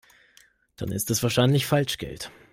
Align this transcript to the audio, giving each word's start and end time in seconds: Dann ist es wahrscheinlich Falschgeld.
Dann 0.77 0.91
ist 0.91 1.11
es 1.11 1.21
wahrscheinlich 1.21 1.67
Falschgeld. 1.67 2.31